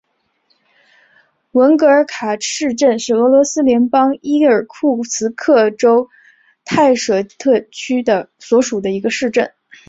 [1.51, 6.09] 文格尔卡市镇是俄罗斯联邦伊尔库茨克州
[6.65, 8.03] 泰舍特区
[8.39, 9.53] 所属的一个市镇。